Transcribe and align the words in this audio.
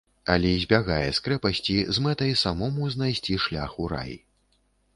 Алі 0.35 0.53
збягае 0.61 1.09
з 1.17 1.23
крэпасці 1.27 1.75
з 1.97 2.03
мэтай 2.07 2.33
самому 2.45 2.89
знайсці 2.97 3.39
шлях 3.47 3.79
у 3.85 3.95
рай. 3.97 4.13